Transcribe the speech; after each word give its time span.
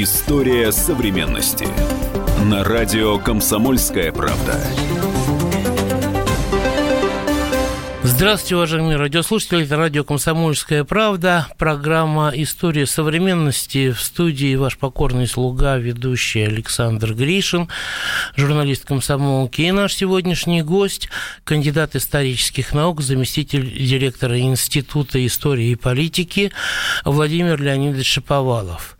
История 0.00 0.70
современности. 0.70 1.66
На 2.44 2.62
радио 2.62 3.18
«Комсомольская 3.18 4.12
правда». 4.12 4.54
Здравствуйте, 8.04 8.54
уважаемые 8.54 8.96
радиослушатели. 8.96 9.64
Это 9.64 9.76
радио 9.76 10.04
«Комсомольская 10.04 10.84
правда». 10.84 11.48
Программа 11.58 12.30
«История 12.32 12.86
современности». 12.86 13.90
В 13.90 14.00
студии 14.00 14.54
ваш 14.54 14.78
покорный 14.78 15.26
слуга, 15.26 15.78
ведущий 15.78 16.42
Александр 16.42 17.12
Гришин, 17.14 17.68
журналист 18.36 18.84
комсомолки. 18.84 19.62
И 19.62 19.72
наш 19.72 19.94
сегодняшний 19.94 20.62
гость, 20.62 21.08
кандидат 21.42 21.96
исторических 21.96 22.72
наук, 22.72 23.00
заместитель 23.00 23.68
директора 23.68 24.38
Института 24.38 25.26
истории 25.26 25.70
и 25.70 25.74
политики 25.74 26.52
Владимир 27.04 27.60
Леонидович 27.60 28.06
Шаповалов. 28.06 28.96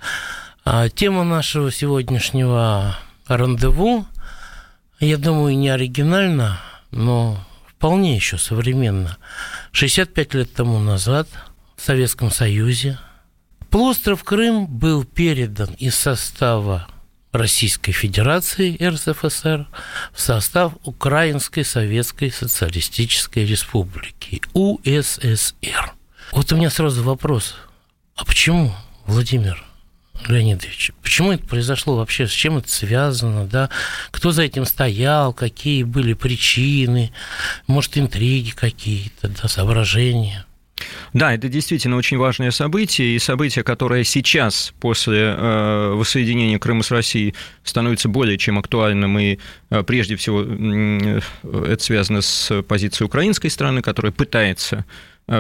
А, 0.70 0.90
тема 0.90 1.24
нашего 1.24 1.72
сегодняшнего 1.72 2.94
рандеву, 3.26 4.04
я 5.00 5.16
думаю, 5.16 5.56
не 5.56 5.70
оригинальна, 5.70 6.60
но 6.90 7.42
вполне 7.66 8.14
еще 8.14 8.36
современно. 8.36 9.16
65 9.72 10.34
лет 10.34 10.52
тому 10.52 10.78
назад 10.78 11.26
в 11.74 11.80
Советском 11.80 12.30
Союзе 12.30 12.98
полуостров 13.70 14.22
Крым 14.24 14.66
был 14.66 15.04
передан 15.04 15.72
из 15.78 15.94
состава 15.94 16.86
Российской 17.32 17.92
Федерации 17.92 18.76
РСФСР 18.78 19.66
в 20.12 20.20
состав 20.20 20.74
Украинской 20.84 21.62
Советской 21.62 22.30
Социалистической 22.30 23.46
Республики 23.46 24.42
УССР. 24.52 25.94
Вот 26.32 26.52
у 26.52 26.56
меня 26.56 26.68
сразу 26.68 27.02
вопрос. 27.04 27.56
А 28.16 28.26
почему, 28.26 28.74
Владимир? 29.06 29.67
Леонидович, 30.26 30.92
почему 31.02 31.32
это 31.32 31.44
произошло 31.44 31.96
вообще, 31.96 32.26
с 32.26 32.30
чем 32.30 32.58
это 32.58 32.68
связано, 32.70 33.46
да, 33.46 33.70
кто 34.10 34.30
за 34.30 34.42
этим 34.42 34.64
стоял, 34.64 35.32
какие 35.32 35.84
были 35.84 36.12
причины, 36.12 37.12
может, 37.66 37.96
интриги 37.96 38.50
какие-то, 38.50 39.28
да, 39.28 39.48
соображения? 39.48 40.44
Да, 41.12 41.34
это 41.34 41.48
действительно 41.48 41.96
очень 41.96 42.18
важное 42.18 42.50
событие, 42.50 43.16
и 43.16 43.18
событие, 43.18 43.64
которое 43.64 44.04
сейчас, 44.04 44.72
после 44.80 45.34
э, 45.36 45.92
воссоединения 45.94 46.58
Крыма 46.58 46.82
с 46.82 46.90
Россией, 46.90 47.34
становится 47.64 48.08
более 48.08 48.38
чем 48.38 48.58
актуальным, 48.58 49.18
и 49.18 49.38
э, 49.70 49.82
прежде 49.82 50.16
всего 50.16 50.44
э, 50.44 51.20
это 51.42 51.82
связано 51.82 52.20
с 52.20 52.62
позицией 52.62 53.06
украинской 53.06 53.48
страны, 53.48 53.82
которая 53.82 54.12
пытается 54.12 54.84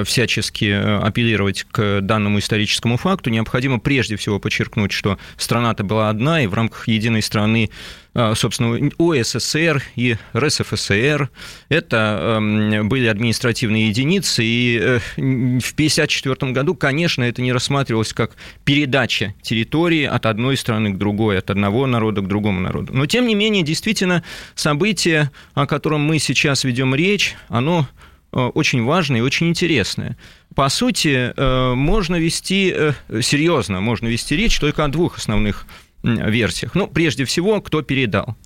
всячески 0.04 0.66
э, 0.66 0.98
апеллировать 0.98 1.64
к 1.70 2.00
данному 2.02 2.38
историческому 2.38 2.98
факту, 2.98 3.30
необходимо 3.30 3.78
прежде 3.78 4.16
всего 4.16 4.38
подчеркнуть, 4.38 4.92
что 4.92 5.18
страна-то 5.36 5.82
была 5.82 6.10
одна, 6.10 6.42
и 6.42 6.46
в 6.46 6.52
рамках 6.52 6.88
единой 6.88 7.22
страны 7.22 7.70
э, 8.14 8.34
собственно, 8.34 8.90
ОССР 8.98 9.82
и 9.96 10.16
РСФСР. 10.36 11.30
Это 11.70 12.36
эм, 12.38 12.88
были 12.88 13.06
административные 13.06 13.88
единицы, 13.88 14.44
и 14.44 14.78
в 15.16 15.72
1954 15.72 16.52
году, 16.52 16.74
конечно, 16.74 17.22
это 17.22 17.40
не 17.40 17.52
рассматривалось 17.52 18.12
как 18.12 18.36
передача 18.64 19.34
территории 19.40 20.04
от 20.04 20.26
одной 20.26 20.58
страны 20.58 20.92
к 20.92 20.98
другой, 20.98 21.38
от 21.38 21.50
одного 21.50 21.86
народа 21.86 22.20
к 22.20 22.28
другому 22.28 22.60
народу. 22.60 22.92
Но, 22.92 23.06
тем 23.06 23.26
не 23.26 23.34
менее, 23.34 23.62
действительно, 23.62 24.22
событие, 24.54 25.30
о 25.54 25.66
котором 25.66 26.02
мы 26.02 26.18
сейчас 26.18 26.64
ведем 26.64 26.94
речь, 26.94 27.36
оно 27.48 27.88
Э, 27.88 28.07
очень 28.30 28.84
важное 28.84 29.18
и 29.18 29.22
очень 29.22 29.48
интересное. 29.48 30.16
По 30.54 30.68
сути, 30.68 31.32
э, 31.34 31.74
можно 31.74 32.16
вести, 32.16 32.72
э, 32.74 32.92
серьезно, 33.22 33.80
можно 33.80 34.08
вести 34.08 34.36
речь 34.36 34.58
только 34.58 34.84
о 34.84 34.88
двух 34.88 35.18
основных 35.18 35.66
версиях. 36.02 36.74
Ну, 36.74 36.86
прежде 36.86 37.24
всего, 37.24 37.60
кто 37.60 37.82
передал. 37.82 38.36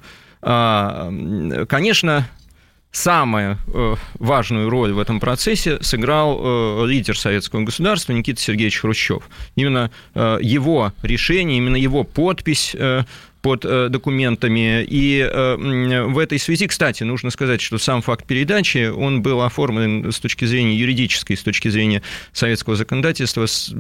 А, 0.40 1.12
конечно, 1.68 2.26
самую 2.90 3.58
важную 4.14 4.70
роль 4.70 4.92
в 4.92 4.98
этом 4.98 5.20
процессе 5.20 5.78
сыграл 5.82 6.86
лидер 6.86 7.18
советского 7.18 7.62
государства 7.62 8.12
Никита 8.12 8.40
Сергеевич 8.40 8.80
Хрущев. 8.80 9.28
Именно 9.54 9.90
его 10.14 10.92
решение, 11.02 11.58
именно 11.58 11.76
его 11.76 12.04
подпись 12.04 12.74
под 13.42 13.64
э, 13.64 13.88
документами. 13.90 14.84
И 14.84 15.18
э, 15.20 16.04
в 16.06 16.18
этой 16.18 16.38
связи, 16.38 16.68
кстати, 16.68 17.02
нужно 17.02 17.30
сказать, 17.30 17.60
что 17.60 17.76
сам 17.76 18.00
факт 18.00 18.24
передачи, 18.24 18.88
он 18.88 19.20
был 19.20 19.42
оформлен 19.42 20.10
с 20.12 20.20
точки 20.20 20.44
зрения 20.44 20.76
юридической, 20.76 21.36
с 21.36 21.42
точки 21.42 21.68
зрения 21.68 22.02
советского 22.32 22.76
законодательства 22.76 23.46
с 23.46 23.74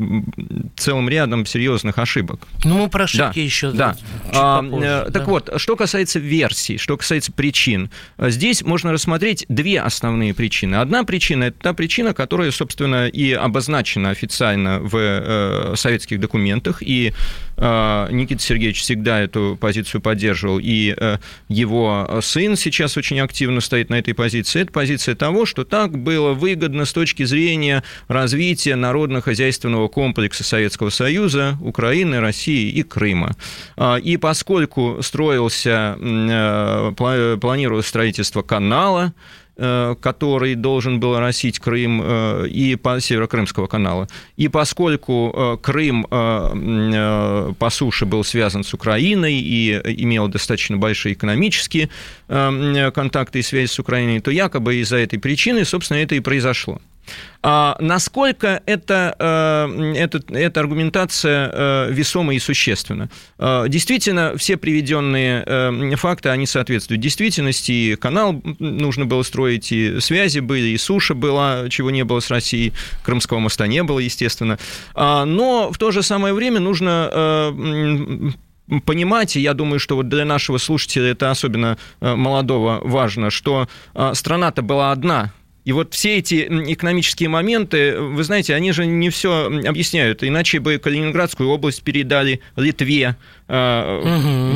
целым 0.76 1.08
рядом 1.08 1.46
серьезных 1.46 1.98
ошибок. 1.98 2.46
Ну, 2.64 2.78
мы 2.78 2.88
про 2.88 3.04
ошибки 3.04 3.38
да, 3.38 3.40
еще 3.40 3.70
да. 3.70 3.96
А, 4.32 4.62
попозже, 4.62 4.86
э, 4.86 5.04
Так 5.12 5.24
да. 5.24 5.24
вот, 5.24 5.50
что 5.56 5.76
касается 5.76 6.18
версий, 6.18 6.76
что 6.76 6.96
касается 6.96 7.30
причин, 7.30 7.90
здесь 8.18 8.62
можно 8.62 8.92
рассмотреть 8.92 9.46
две 9.48 9.80
основные 9.80 10.34
причины. 10.34 10.76
Одна 10.76 11.04
причина– 11.04 11.44
это 11.44 11.58
та 11.60 11.72
причина, 11.72 12.14
которая, 12.14 12.50
собственно, 12.50 13.06
и 13.06 13.32
обозначена 13.32 14.10
официально 14.10 14.80
в 14.80 15.76
советских 15.76 16.18
документах, 16.18 16.82
и 16.82 17.12
Никита 17.56 18.42
Сергеевич 18.42 18.80
всегда 18.80 19.20
эту 19.20 19.56
позицию 19.60 20.00
поддерживал, 20.00 20.58
и 20.58 20.94
э, 20.96 21.18
его 21.48 22.20
сын 22.22 22.56
сейчас 22.56 22.96
очень 22.96 23.20
активно 23.20 23.60
стоит 23.60 23.90
на 23.90 23.96
этой 23.96 24.14
позиции, 24.14 24.62
это 24.62 24.72
позиция 24.72 25.14
того, 25.14 25.46
что 25.46 25.64
так 25.64 25.96
было 25.98 26.32
выгодно 26.32 26.84
с 26.84 26.92
точки 26.92 27.24
зрения 27.24 27.82
развития 28.08 28.76
народно-хозяйственного 28.76 29.88
комплекса 29.88 30.44
Советского 30.44 30.90
Союза, 30.90 31.56
Украины, 31.60 32.20
России 32.20 32.70
и 32.70 32.82
Крыма. 32.82 33.36
А, 33.76 33.96
и 33.96 34.16
поскольку 34.16 34.98
строился, 35.02 35.96
э, 36.00 36.92
планировалось 36.96 37.86
строительство 37.86 38.42
канала, 38.42 39.12
Э, 39.12 39.16
который 39.56 40.54
должен 40.54 40.98
был 40.98 41.14
оросить 41.14 41.58
Крым 41.58 42.00
э, 42.02 42.48
и 42.48 42.76
по 42.76 43.00
Северокрымского 43.00 43.66
канала. 43.66 44.08
И 44.36 44.48
поскольку 44.48 45.32
э, 45.34 45.56
Крым 45.62 46.06
по 46.08 47.68
суше 47.70 48.06
был 48.06 48.24
связан 48.24 48.64
с 48.64 48.74
Украиной 48.74 49.34
и 49.34 49.74
имел 50.02 50.28
достаточно 50.28 50.76
большие 50.76 51.12
экономические 51.14 51.90
контакты 52.28 53.40
и 53.40 53.42
связи 53.42 53.70
с 53.70 53.78
Украиной, 53.78 54.20
то 54.20 54.30
якобы 54.30 54.76
из-за 54.76 54.96
этой 54.96 55.18
причины, 55.18 55.64
собственно, 55.64 55.98
это 55.98 56.14
и 56.14 56.20
произошло. 56.20 56.80
А 57.44 57.76
насколько 57.80 58.62
это, 58.66 59.16
э, 59.18 59.94
это, 59.96 60.22
эта 60.32 60.60
аргументация 60.60 61.50
э, 61.52 61.88
весома 61.90 62.34
и 62.34 62.38
существенна? 62.38 63.10
Э, 63.38 63.64
действительно, 63.68 64.36
все 64.36 64.56
приведенные 64.56 65.96
факты, 65.96 66.28
они 66.28 66.46
соответствуют 66.46 67.00
действительности. 67.00 67.72
И 67.72 67.96
канал 67.96 68.40
нужно 68.60 69.06
было 69.06 69.22
строить, 69.24 69.72
и 69.72 69.98
связи 70.00 70.38
были, 70.38 70.68
и 70.68 70.78
суша 70.78 71.14
была, 71.14 71.68
чего 71.68 71.90
не 71.90 72.04
было 72.04 72.20
с 72.20 72.30
Россией, 72.30 72.72
Крымского 73.04 73.40
моста 73.40 73.66
не 73.66 73.82
было, 73.82 73.98
естественно. 73.98 74.58
А, 74.94 75.24
но 75.24 75.72
в 75.72 75.78
то 75.78 75.90
же 75.90 76.02
самое 76.02 76.34
время 76.34 76.60
нужно 76.60 77.52
понимать, 78.86 79.36
и 79.36 79.40
я 79.40 79.54
думаю, 79.54 79.80
что 79.80 79.96
вот 79.96 80.08
для 80.08 80.24
нашего 80.24 80.58
слушателя 80.58 81.10
это 81.10 81.30
особенно 81.30 81.76
молодого 82.00 82.80
важно, 82.82 83.30
что 83.30 83.68
страна-то 84.14 84.62
была 84.62 84.92
одна, 84.92 85.32
и 85.64 85.72
вот 85.72 85.94
все 85.94 86.18
эти 86.18 86.46
экономические 86.72 87.28
моменты, 87.28 87.98
вы 87.98 88.24
знаете, 88.24 88.54
они 88.54 88.72
же 88.72 88.84
не 88.86 89.10
все 89.10 89.46
объясняют. 89.46 90.24
Иначе 90.24 90.58
бы 90.58 90.78
Калининградскую 90.78 91.48
область 91.48 91.82
передали 91.82 92.40
Литве, 92.56 93.16
угу. 93.46 93.52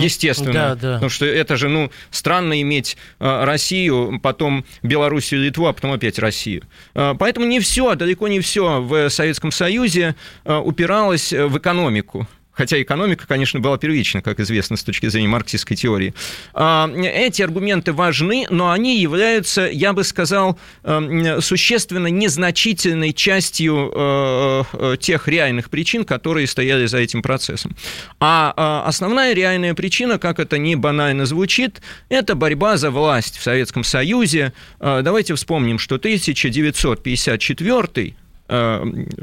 естественно. 0.00 0.52
Да, 0.52 0.74
да. 0.74 0.94
Потому 0.94 1.10
что 1.10 1.26
это 1.26 1.56
же, 1.56 1.68
ну, 1.68 1.90
странно 2.10 2.60
иметь 2.60 2.96
э, 3.20 3.44
Россию, 3.44 4.18
потом 4.22 4.64
Белоруссию, 4.82 5.42
Литву, 5.42 5.66
а 5.66 5.72
потом 5.72 5.92
опять 5.92 6.18
Россию. 6.18 6.62
Э, 6.94 7.14
поэтому 7.18 7.46
не 7.46 7.60
все, 7.60 7.94
далеко 7.94 8.26
не 8.26 8.40
все 8.40 8.80
в 8.80 9.08
Советском 9.08 9.52
Союзе 9.52 10.16
упиралось 10.44 11.32
в 11.32 11.58
экономику 11.58 12.26
хотя 12.56 12.80
экономика, 12.80 13.26
конечно, 13.26 13.58
была 13.60 13.76
первична, 13.78 14.22
как 14.22 14.40
известно, 14.40 14.76
с 14.76 14.82
точки 14.82 15.06
зрения 15.08 15.28
марксистской 15.28 15.76
теории. 15.76 16.14
А, 16.54 16.90
эти 16.90 17.42
аргументы 17.42 17.92
важны, 17.92 18.46
но 18.50 18.70
они 18.70 18.98
являются, 18.98 19.68
я 19.70 19.92
бы 19.92 20.02
сказал, 20.04 20.58
эм, 20.82 21.42
существенно 21.42 22.06
незначительной 22.06 23.12
частью 23.12 23.92
э, 23.94 24.62
э, 24.72 24.96
тех 24.98 25.28
реальных 25.28 25.68
причин, 25.70 26.04
которые 26.04 26.46
стояли 26.46 26.86
за 26.86 26.98
этим 26.98 27.22
процессом. 27.22 27.76
А, 28.20 28.54
а 28.56 28.84
основная 28.86 29.34
реальная 29.34 29.74
причина, 29.74 30.18
как 30.18 30.40
это 30.40 30.58
не 30.58 30.76
банально 30.76 31.26
звучит, 31.26 31.82
это 32.08 32.34
борьба 32.34 32.78
за 32.78 32.90
власть 32.90 33.36
в 33.36 33.42
Советском 33.42 33.84
Союзе. 33.84 34.54
Э, 34.80 35.02
давайте 35.02 35.34
вспомним, 35.34 35.78
что 35.78 35.96
1954 35.96 38.14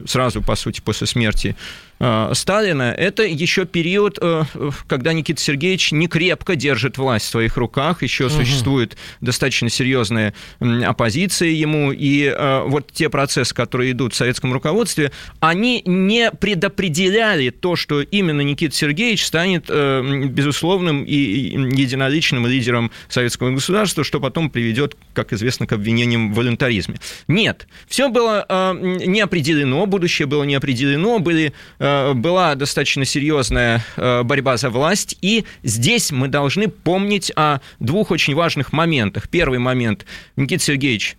сразу, 0.05 0.41
по 0.41 0.55
сути, 0.57 0.81
после 0.81 1.07
смерти 1.07 1.55
Э, 1.92 1.92
Сталина, 2.33 2.93
это 2.97 3.23
еще 3.23 3.65
период, 3.65 4.17
э, 4.21 4.43
когда 4.87 5.13
Никита 5.13 5.41
Сергеевич 5.41 5.91
не 5.91 6.07
крепко 6.07 6.55
держит 6.55 6.97
власть 6.97 7.25
в 7.27 7.29
своих 7.29 7.57
руках, 7.57 8.03
еще 8.03 8.25
угу. 8.25 8.33
существует 8.33 8.97
достаточно 9.21 9.69
серьезная 9.69 10.33
оппозиция 10.59 11.49
ему, 11.49 11.91
и 11.91 12.25
э, 12.25 12.63
вот 12.65 12.91
те 12.91 13.09
процессы, 13.09 13.53
которые 13.53 13.91
идут 13.91 14.13
в 14.13 14.15
советском 14.17 14.51
руководстве, 14.53 15.11
они 15.39 15.81
не 15.85 16.31
предопределяли 16.31 17.49
то, 17.51 17.75
что 17.75 18.01
именно 18.01 18.41
Никита 18.41 18.75
Сергеевич 18.75 19.25
станет 19.25 19.69
безусловным 19.69 21.03
и 21.03 21.15
единоличным 21.15 22.47
лидером 22.47 22.91
советского 23.07 23.51
государства, 23.51 24.03
что 24.03 24.19
потом 24.19 24.49
приведет, 24.49 24.97
как 25.13 25.33
известно, 25.33 25.67
к 25.67 25.73
обвинениям 25.73 26.33
в 26.33 26.35
волонтаризме. 26.35 26.95
Нет, 27.27 27.67
все 27.87 28.09
было 28.09 28.45
не 28.73 29.21
определено, 29.21 29.85
будущее 29.85 30.25
было 30.25 30.43
не 30.43 30.55
определено, 30.55 31.19
были 31.19 31.53
Э, 31.79 31.92
была 32.13 32.55
достаточно 32.55 33.05
серьезная 33.05 33.83
э, 33.95 34.23
борьба 34.23 34.57
за 34.57 34.69
власть, 34.69 35.17
и 35.21 35.45
здесь 35.63 36.11
мы 36.11 36.27
должны 36.27 36.67
помнить 36.67 37.31
о 37.35 37.59
двух 37.79 38.11
очень 38.11 38.35
важных 38.35 38.73
моментах. 38.73 39.29
Первый 39.29 39.59
момент. 39.59 40.05
Никита 40.35 40.63
Сергеевич 40.63 41.17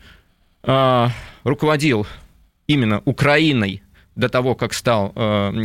э, 0.63 1.09
руководил 1.45 2.07
именно 2.67 3.03
Украиной 3.05 3.83
до 4.17 4.29
того, 4.29 4.55
как 4.55 4.75
стал 4.75 5.13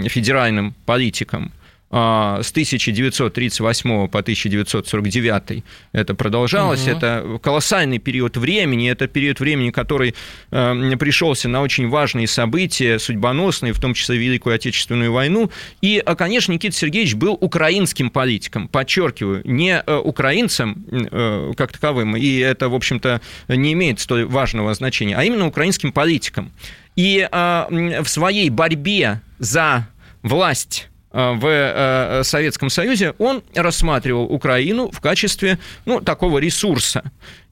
федеральным 0.09 0.73
политиком 0.85 1.51
с 1.91 2.51
1938 2.51 4.07
по 4.07 4.19
1949 4.19 5.63
это 5.91 6.13
продолжалось. 6.13 6.87
Угу. 6.87 6.97
Это 6.97 7.39
колоссальный 7.41 7.97
период 7.97 8.37
времени. 8.37 8.89
Это 8.89 9.07
период 9.07 9.39
времени, 9.39 9.71
который 9.71 10.13
э, 10.51 10.95
пришелся 10.99 11.49
на 11.49 11.61
очень 11.61 11.89
важные 11.89 12.27
события, 12.27 12.99
судьбоносные, 12.99 13.73
в 13.73 13.79
том 13.79 13.93
числе 13.95 14.17
Великую 14.17 14.55
Отечественную 14.55 15.11
войну. 15.11 15.49
И, 15.81 16.01
а, 16.05 16.15
конечно, 16.15 16.51
Никита 16.51 16.75
Сергеевич 16.75 17.15
был 17.15 17.37
украинским 17.39 18.11
политиком, 18.11 18.67
подчеркиваю, 18.67 19.41
не 19.45 19.81
э, 19.83 19.97
украинцем 19.97 20.85
э, 20.91 21.53
как 21.57 21.71
таковым, 21.71 22.15
и 22.15 22.37
это, 22.37 22.69
в 22.69 22.75
общем-то, 22.75 23.21
не 23.47 23.73
имеет 23.73 23.99
столь 23.99 24.25
важного 24.25 24.73
значения, 24.75 25.15
а 25.15 25.23
именно 25.23 25.47
украинским 25.47 25.91
политиком. 25.91 26.51
И 26.95 27.27
в 27.31 28.05
своей 28.07 28.49
борьбе 28.49 29.21
за 29.39 29.87
власть 30.21 30.89
Э, 30.89 30.98
в 31.11 31.45
э, 31.45 32.23
Советском 32.23 32.69
Союзе, 32.69 33.13
он 33.17 33.43
рассматривал 33.55 34.25
Украину 34.25 34.91
в 34.91 34.99
качестве 35.01 35.57
ну, 35.85 36.01
такого 36.01 36.37
ресурса. 36.37 37.03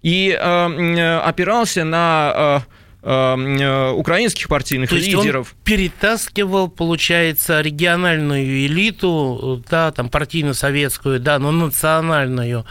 И 0.04 0.30
э, 0.30 1.18
опирался 1.20 1.84
на 1.84 2.64
э, 2.68 2.77
украинских 3.08 4.50
партийных 4.50 4.90
То 4.90 4.98
лидеров. 4.98 5.54
Он 5.54 5.64
перетаскивал, 5.64 6.68
получается, 6.68 7.62
региональную 7.62 8.66
элиту, 8.66 9.64
да, 9.70 9.92
там 9.92 10.10
партийно-советскую, 10.10 11.20
да, 11.20 11.40
но 11.40 11.52
национальную. 11.52 12.66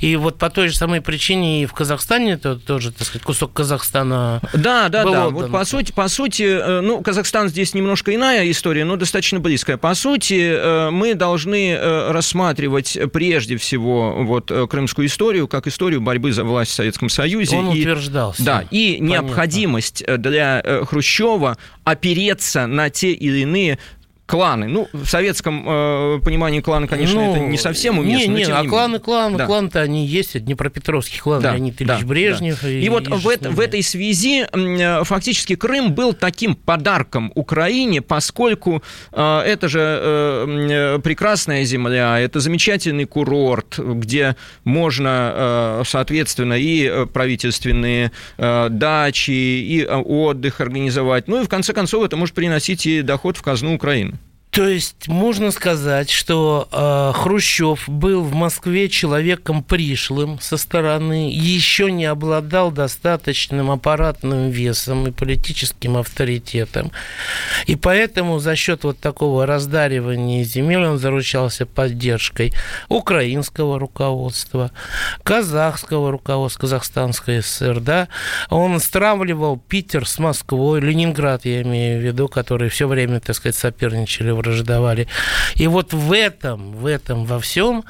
И 0.00 0.16
вот 0.16 0.38
по 0.38 0.48
той 0.48 0.68
же 0.68 0.76
самой 0.76 1.02
причине 1.02 1.62
и 1.62 1.66
в 1.66 1.74
Казахстане 1.74 2.32
это 2.32 2.56
тоже, 2.56 2.92
так 2.92 3.06
сказать, 3.06 3.22
кусок 3.22 3.52
Казахстана. 3.52 4.40
Да, 4.54 4.88
да, 4.88 5.04
был 5.04 5.12
да. 5.12 5.26
Отдан. 5.26 5.34
Вот 5.34 5.52
по 5.52 5.64
сути, 5.64 5.92
по 5.92 6.08
сути, 6.08 6.42
э, 6.42 6.80
ну, 6.80 7.02
Казахстан 7.02 7.48
здесь 7.48 7.74
немножко 7.74 8.14
иная 8.14 8.50
история, 8.50 8.84
но 8.84 8.96
достаточно 8.96 9.40
близкая. 9.40 9.76
По 9.76 9.94
сути, 9.94 10.54
э, 10.54 10.90
мы 10.90 11.14
должны 11.14 11.78
рассматривать 12.08 12.98
прежде 13.12 13.56
всего 13.58 14.24
вот 14.24 14.50
крымскую 14.70 15.06
историю 15.06 15.48
как 15.48 15.66
историю 15.66 16.00
борьбы 16.00 16.32
за 16.32 16.44
власть 16.44 16.70
в 16.70 16.74
Советском 16.74 17.08
Союзе. 17.08 17.56
Он 17.56 17.72
и, 17.72 17.80
утверждался. 17.80 18.42
Да, 18.42 18.64
и 18.70 18.96
Понятно. 18.98 19.26
необходимость 19.26 19.81
необходимость 19.82 20.02
э, 20.06 20.16
для 20.16 20.60
э, 20.64 20.84
Хрущева 20.84 21.56
опереться 21.84 22.66
на 22.66 22.90
те 22.90 23.12
или 23.12 23.40
иные 23.40 23.78
кланы. 24.32 24.66
Ну, 24.66 24.88
в 24.94 25.04
советском 25.04 25.62
э, 25.68 26.20
понимании 26.24 26.62
кланы, 26.62 26.88
конечно, 26.88 27.20
ну, 27.20 27.32
это 27.32 27.40
не 27.40 27.58
совсем 27.58 27.98
уместно. 27.98 28.32
Не, 28.32 28.44
не, 28.46 28.50
а 28.50 28.64
кланы, 28.64 28.98
кланы, 28.98 29.36
да. 29.36 29.44
кланы-то 29.44 29.82
они 29.82 30.06
есть, 30.06 30.42
Днепропетровский 30.42 31.20
клан 31.20 31.42
да, 31.42 31.52
Леонид 31.52 31.82
Ильич 31.82 32.00
да, 32.00 32.06
Брежнев. 32.06 32.62
Да. 32.62 32.68
И, 32.70 32.80
и 32.80 32.88
вот 32.88 33.08
в, 33.08 33.28
это, 33.28 33.50
в 33.50 33.60
этой 33.60 33.82
связи 33.82 34.46
э, 34.50 35.04
фактически 35.04 35.54
Крым 35.54 35.92
был 35.92 36.14
таким 36.14 36.54
подарком 36.54 37.30
Украине, 37.34 38.00
поскольку 38.00 38.82
э, 39.12 39.40
это 39.40 39.68
же 39.68 39.80
э, 39.82 40.98
прекрасная 41.04 41.64
земля, 41.64 42.18
это 42.18 42.40
замечательный 42.40 43.04
курорт, 43.04 43.78
где 43.78 44.36
можно, 44.64 45.32
э, 45.34 45.82
соответственно, 45.84 46.54
и 46.54 47.04
правительственные 47.12 48.12
э, 48.38 48.68
дачи, 48.70 49.30
и 49.30 49.82
э, 49.82 49.94
отдых 49.94 50.62
организовать. 50.62 51.28
Ну 51.28 51.42
и 51.42 51.44
в 51.44 51.50
конце 51.50 51.74
концов 51.74 52.02
это 52.02 52.16
может 52.16 52.34
приносить 52.34 52.86
и 52.86 53.02
доход 53.02 53.36
в 53.36 53.42
казну 53.42 53.74
Украины. 53.74 54.18
То 54.52 54.68
есть 54.68 55.08
можно 55.08 55.50
сказать, 55.50 56.10
что 56.10 56.68
э, 56.70 57.12
Хрущев 57.18 57.88
был 57.88 58.22
в 58.22 58.34
Москве 58.34 58.90
человеком 58.90 59.62
пришлым 59.62 60.38
со 60.40 60.58
стороны, 60.58 61.30
еще 61.32 61.90
не 61.90 62.04
обладал 62.04 62.70
достаточным 62.70 63.70
аппаратным 63.70 64.50
весом 64.50 65.06
и 65.06 65.10
политическим 65.10 65.96
авторитетом. 65.96 66.92
И 67.64 67.76
поэтому 67.76 68.40
за 68.40 68.54
счет 68.54 68.84
вот 68.84 68.98
такого 68.98 69.46
раздаривания 69.46 70.44
земель 70.44 70.84
он 70.84 70.98
заручался 70.98 71.64
поддержкой 71.64 72.52
украинского 72.90 73.78
руководства, 73.78 74.70
казахского 75.22 76.10
руководства, 76.10 76.60
Казахстанской 76.60 77.42
ССР, 77.42 77.80
да. 77.80 78.08
Он 78.50 78.78
стравливал 78.80 79.56
Питер 79.56 80.06
с 80.06 80.18
Москвой, 80.18 80.82
Ленинград, 80.82 81.46
я 81.46 81.62
имею 81.62 82.02
в 82.02 82.04
виду, 82.04 82.28
которые 82.28 82.68
все 82.68 82.86
время, 82.86 83.18
так 83.18 83.34
сказать, 83.34 83.56
соперничали 83.56 84.30
в 84.30 84.41
враждовали. 84.42 85.08
И 85.56 85.66
вот 85.66 85.92
в 85.92 86.12
этом, 86.12 86.72
в 86.72 86.86
этом 86.86 87.24
во 87.24 87.38
всем 87.40 87.84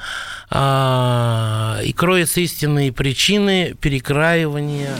а, 0.49 1.79
и 1.83 1.91
кроются 1.93 2.41
истинные 2.41 2.91
причины 2.91 3.75
перекраивания. 3.79 4.93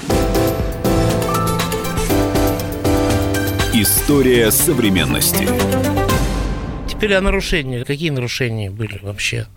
История 3.73 4.51
современности. 4.51 5.47
Теперь 6.87 7.15
о 7.15 7.21
нарушениях. 7.21 7.87
Какие 7.87 8.11
нарушения 8.11 8.69
были 8.69 8.99
вообще? 9.01 9.47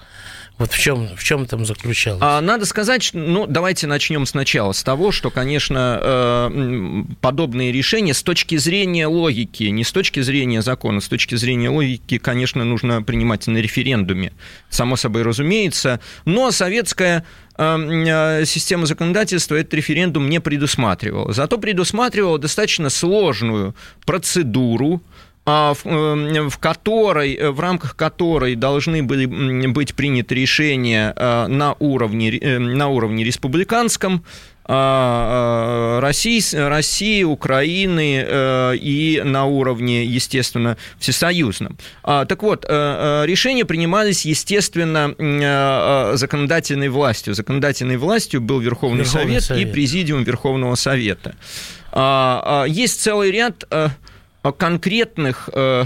Вот 0.58 0.72
в 0.72 0.78
чем, 0.78 1.14
в 1.14 1.22
чем 1.22 1.46
там 1.46 1.66
заключалось? 1.66 2.20
А, 2.22 2.40
надо 2.40 2.64
сказать, 2.64 3.10
ну, 3.12 3.46
давайте 3.46 3.86
начнем 3.86 4.24
сначала 4.24 4.72
с 4.72 4.82
того, 4.82 5.12
что, 5.12 5.30
конечно, 5.30 6.00
э, 6.02 7.02
подобные 7.20 7.72
решения 7.72 8.14
с 8.14 8.22
точки 8.22 8.56
зрения 8.56 9.06
логики, 9.06 9.64
не 9.64 9.84
с 9.84 9.92
точки 9.92 10.20
зрения 10.20 10.62
закона, 10.62 11.02
с 11.02 11.08
точки 11.08 11.34
зрения 11.34 11.68
логики, 11.68 12.16
конечно, 12.16 12.64
нужно 12.64 13.02
принимать 13.02 13.46
на 13.46 13.58
референдуме, 13.58 14.32
само 14.70 14.96
собой 14.96 15.22
разумеется, 15.22 16.00
но 16.24 16.50
советская 16.50 17.26
э, 17.58 18.44
система 18.46 18.86
законодательства 18.86 19.56
этот 19.56 19.74
референдум 19.74 20.30
не 20.30 20.40
предусматривала. 20.40 21.34
Зато 21.34 21.58
предусматривала 21.58 22.38
достаточно 22.38 22.88
сложную 22.88 23.74
процедуру, 24.06 25.02
а, 25.48 25.74
эм, 25.84 26.50
в 26.50 26.58
которой, 26.58 27.34
э, 27.34 27.50
в 27.52 27.60
рамках 27.60 27.94
которой 27.94 28.56
должны 28.56 29.04
были 29.04 29.26
быть 29.68 29.94
приняты 29.94 30.34
решения 30.34 31.14
э, 31.16 31.46
на 31.46 31.76
уровне, 31.78 32.36
э, 32.36 32.58
на 32.58 32.88
уровне 32.88 33.22
республиканском, 33.22 34.24
а, 34.68 36.00
России, 36.00 36.42
России, 36.56 37.22
Украины 37.22 38.26
и 38.76 39.22
на 39.24 39.44
уровне, 39.44 40.04
естественно, 40.04 40.76
всесоюзном. 40.98 41.78
А, 42.02 42.24
так 42.24 42.42
вот, 42.42 42.64
решения 42.64 43.64
принимались, 43.64 44.26
естественно, 44.26 45.14
законодательной 46.16 46.88
властью. 46.88 47.34
Законодательной 47.34 47.96
властью 47.96 48.40
был 48.40 48.58
Верховный, 48.58 49.04
Верховный 49.04 49.40
Совет, 49.40 49.44
Совет 49.44 49.68
и 49.68 49.70
Президиум 49.70 50.24
Верховного 50.24 50.74
Совета. 50.74 51.36
Есть 52.66 53.00
целый 53.00 53.30
ряд 53.30 53.64
конкретных 54.52 55.48
э, 55.52 55.84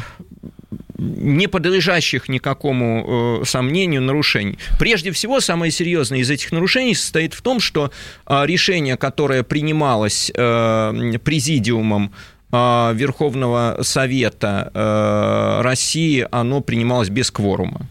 не 0.99 1.47
подлежащих 1.47 2.29
никакому 2.29 3.41
э, 3.43 3.45
сомнению 3.45 4.03
нарушений. 4.03 4.59
Прежде 4.79 5.11
всего, 5.13 5.41
самое 5.41 5.73
серьезное 5.73 6.19
из 6.19 6.31
этих 6.31 6.53
нарушений 6.53 6.95
состоит 6.95 7.35
в 7.35 7.43
том, 7.43 7.61
что 7.61 7.91
э, 8.27 8.47
решение, 8.47 8.97
которое 8.97 9.43
принималось 9.43 10.31
президиумом 10.31 12.13
Верховного 12.53 13.79
Совета 13.83 15.61
России, 15.63 16.27
оно 16.33 16.61
принималось 16.61 17.09
без 17.09 17.31
кворума. 17.31 17.87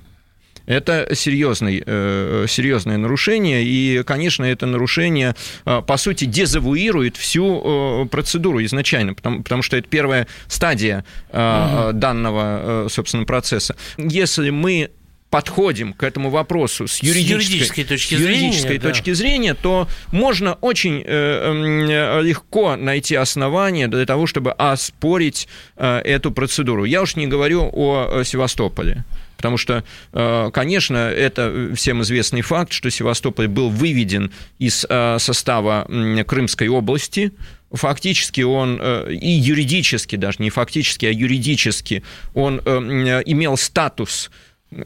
Это 0.70 1.16
серьезный, 1.16 1.82
э, 1.84 2.46
серьезное 2.48 2.98
нарушение, 2.98 3.64
и, 3.64 4.04
конечно, 4.04 4.44
это 4.44 4.68
нарушение, 4.68 5.36
э, 5.66 5.82
по 5.82 5.98
сути, 5.98 6.26
дезавуирует 6.26 7.18
всю 7.18 8.04
э, 8.04 8.06
процедуру 8.06 8.64
изначально, 8.64 9.16
потому, 9.16 9.42
потому 9.42 9.64
что 9.64 9.78
это 9.78 9.90
первая 9.90 10.28
стадия 10.48 11.04
угу. 11.30 11.94
данного, 11.94 12.88
собственно, 12.88 13.26
процесса. 13.26 13.76
Если 13.98 14.52
мы 14.52 14.92
подходим 15.32 15.94
к 15.94 16.04
этому 16.04 16.30
вопросу 16.30 16.88
с 16.88 17.02
юридической, 17.02 17.42
с 17.42 17.50
юридической 17.50 17.84
точки, 17.84 18.14
юридической 18.14 18.62
зрения, 18.62 18.80
точки 18.80 19.10
да. 19.10 19.16
зрения, 19.16 19.54
то 19.56 19.88
можно 20.12 20.54
очень 20.62 21.04
э, 21.04 22.22
легко 22.22 22.76
найти 22.76 23.16
основания 23.16 23.88
для 23.88 24.06
того, 24.06 24.28
чтобы 24.28 24.52
оспорить 24.52 25.48
э, 25.78 26.00
эту 26.00 26.32
процедуру. 26.32 26.84
Я 26.86 27.02
уж 27.02 27.16
не 27.16 27.26
говорю 27.26 27.70
о 27.72 28.24
Севастополе. 28.24 29.04
Потому 29.40 29.56
что, 29.56 29.86
э, 30.12 30.50
конечно, 30.52 30.98
это 30.98 31.72
всем 31.74 32.02
известный 32.02 32.42
факт, 32.42 32.74
что 32.74 32.92
Севастополь 32.92 33.48
был 33.48 33.70
выведен 33.70 34.34
из 34.58 34.86
э, 34.90 35.16
состава 35.18 35.88
Крымской 36.28 36.68
области. 36.68 37.32
Фактически 37.72 38.42
он 38.42 38.80
э, 38.82 39.14
и 39.14 39.30
юридически, 39.30 40.18
даже 40.18 40.40
не 40.40 40.50
фактически, 40.50 41.06
а 41.06 41.12
юридически, 41.12 42.04
он 42.34 42.58
имел 42.58 43.56
статус 43.56 44.30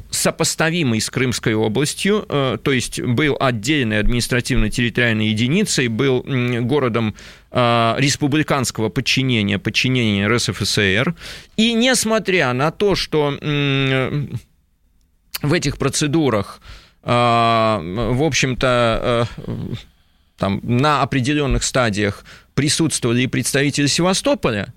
сопоставимый 0.09 1.01
с 1.01 1.09
Крымской 1.09 1.53
областью, 1.53 2.25
то 2.27 2.71
есть 2.71 3.01
был 3.01 3.35
отдельной 3.39 3.99
административно-территориальной 3.99 5.27
единицей, 5.27 5.89
был 5.89 6.23
городом 6.61 7.15
республиканского 7.51 8.87
подчинения, 8.87 9.59
подчинения 9.59 10.27
РСФСР. 10.27 11.15
И 11.57 11.73
несмотря 11.73 12.53
на 12.53 12.71
то, 12.71 12.95
что 12.95 13.37
в 15.41 15.53
этих 15.53 15.77
процедурах, 15.77 16.61
в 17.03 18.23
общем-то, 18.23 19.27
там, 20.37 20.61
на 20.63 21.01
определенных 21.01 21.63
стадиях 21.63 22.23
присутствовали 22.53 23.23
и 23.23 23.27
представители 23.27 23.87
Севастополя, 23.87 24.73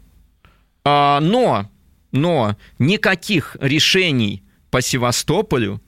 но, 0.84 1.70
но 2.10 2.56
никаких 2.80 3.56
решений 3.60 4.42
по 4.76 4.82
Севастополю 4.82 5.80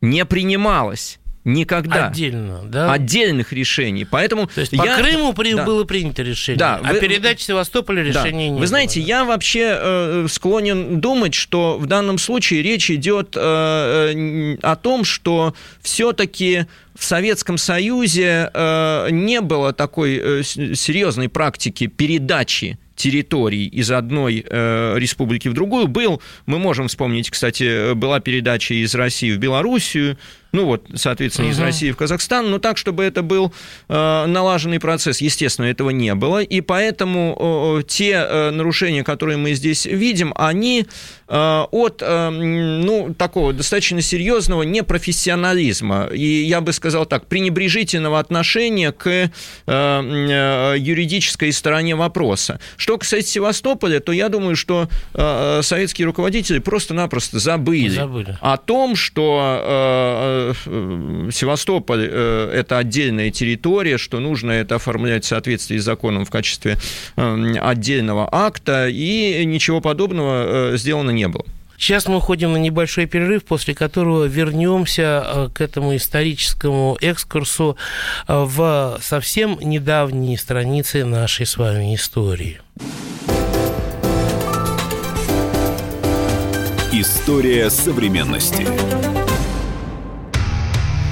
не 0.00 0.24
принималось 0.24 1.18
никогда. 1.42 2.06
Отдельно, 2.06 2.62
да? 2.64 2.92
Отдельных 2.92 3.52
решений. 3.52 4.04
Поэтому 4.04 4.46
То 4.46 4.60
есть 4.60 4.72
я... 4.72 4.84
по 4.84 5.02
Крыму 5.02 5.32
при... 5.32 5.52
да. 5.54 5.64
было 5.64 5.82
принято 5.82 6.22
решение, 6.22 6.60
да, 6.60 6.80
а 6.80 6.92
вы... 6.92 7.00
передача 7.00 7.42
Севастополя 7.42 8.04
решения 8.04 8.50
да. 8.50 8.54
не 8.54 8.60
Вы 8.60 8.66
знаете, 8.68 9.00
было. 9.00 9.08
я 9.08 9.24
вообще 9.24 9.76
э, 9.76 10.26
склонен 10.30 11.00
думать, 11.00 11.34
что 11.34 11.76
в 11.76 11.86
данном 11.86 12.18
случае 12.18 12.62
речь 12.62 12.88
идет 12.88 13.34
э, 13.34 13.40
э, 14.14 14.56
о 14.62 14.76
том, 14.76 15.02
что 15.02 15.56
все-таки 15.82 16.66
в 16.94 17.04
Советском 17.04 17.58
Союзе 17.58 18.48
э, 18.54 19.08
не 19.10 19.40
было 19.40 19.72
такой 19.72 20.20
э, 20.22 20.42
серьезной 20.44 21.28
практики 21.28 21.88
передачи 21.88 22.78
территорий 22.96 23.66
из 23.66 23.90
одной 23.90 24.44
э, 24.48 24.94
республики 24.98 25.48
в 25.48 25.52
другую 25.52 25.86
был. 25.86 26.20
Мы 26.46 26.58
можем 26.58 26.88
вспомнить, 26.88 27.30
кстати, 27.30 27.94
была 27.94 28.20
передача 28.20 28.74
из 28.74 28.94
России 28.94 29.32
в 29.32 29.38
Белоруссию, 29.38 30.18
ну 30.56 30.64
вот, 30.64 30.86
соответственно, 30.94 31.50
из 31.50 31.60
России 31.60 31.90
в 31.90 31.96
Казахстан, 31.96 32.50
но 32.50 32.58
так, 32.58 32.78
чтобы 32.78 33.04
это 33.04 33.22
был 33.22 33.52
э, 33.88 34.26
налаженный 34.26 34.80
процесс, 34.80 35.20
естественно, 35.20 35.66
этого 35.66 35.90
не 35.90 36.14
было, 36.14 36.42
и 36.42 36.62
поэтому 36.62 37.82
те 37.86 38.12
э, 38.12 38.50
нарушения, 38.50 39.04
которые 39.04 39.36
мы 39.36 39.52
здесь 39.52 39.84
видим, 39.84 40.32
они 40.34 40.86
э, 41.28 41.64
от, 41.70 42.00
ну, 42.00 43.14
такого 43.18 43.52
достаточно 43.52 44.00
серьезного 44.00 44.62
непрофессионализма, 44.62 46.06
и 46.06 46.24
я 46.44 46.62
бы 46.62 46.72
сказал 46.72 47.04
так, 47.04 47.26
пренебрежительного 47.26 48.18
отношения 48.18 48.92
к 48.92 49.30
юридической 49.66 51.52
стороне 51.52 51.96
вопроса. 51.96 52.60
Что 52.78 52.96
касается 52.96 53.32
Севастополя, 53.32 54.00
то 54.00 54.12
я 54.12 54.30
думаю, 54.30 54.56
что 54.56 54.88
советские 55.12 56.06
руководители 56.06 56.60
просто-напросто 56.60 57.38
забыли, 57.38 57.90
забыли. 57.90 58.38
о 58.40 58.56
том, 58.56 58.96
что 58.96 60.45
Севастополь 60.54 62.08
э,– 62.10 62.50
это 62.54 62.78
отдельная 62.78 63.30
территория, 63.30 63.98
что 63.98 64.20
нужно 64.20 64.52
это 64.52 64.76
оформлять 64.76 65.24
в 65.24 65.28
соответствии 65.28 65.78
с 65.78 65.84
законом 65.84 66.24
в 66.24 66.30
качестве 66.30 66.76
э, 67.16 67.54
отдельного 67.60 68.28
акта, 68.30 68.88
и 68.88 69.44
ничего 69.44 69.80
подобного 69.80 70.72
сделано 70.76 71.10
не 71.10 71.28
было. 71.28 71.44
Сейчас 71.78 72.08
мы 72.08 72.16
уходим 72.16 72.52
на 72.52 72.56
небольшой 72.56 73.06
перерыв, 73.06 73.44
после 73.44 73.74
которого 73.74 74.24
вернемся 74.24 75.50
к 75.54 75.60
этому 75.60 75.94
историческому 75.94 76.96
экскурсу 77.02 77.76
в 78.26 78.98
совсем 79.02 79.58
недавние 79.60 80.38
страницы 80.38 81.04
нашей 81.04 81.44
с 81.44 81.58
вами 81.58 81.94
истории. 81.94 82.60
История 86.98 87.68
современности. 87.68 88.66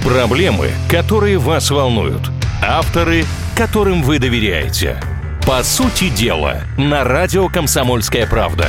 Проблемы, 0.04 0.70
которые 0.90 1.38
вас 1.38 1.70
волнуют. 1.70 2.30
Авторы, 2.62 3.24
которым 3.56 4.02
вы 4.02 4.18
доверяете. 4.18 5.00
По 5.46 5.62
сути 5.62 6.10
дела, 6.10 6.60
на 6.76 7.04
радио 7.04 7.48
«Комсомольская 7.48 8.26
правда». 8.26 8.66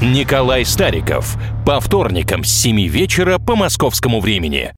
Николай 0.00 0.64
Стариков. 0.64 1.36
По 1.66 1.80
вторникам 1.80 2.44
с 2.44 2.50
7 2.50 2.86
вечера 2.86 3.40
по 3.40 3.56
московскому 3.56 4.20
времени. 4.20 4.72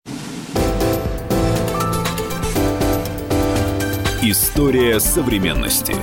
История 4.22 5.00
современности. 5.00 5.94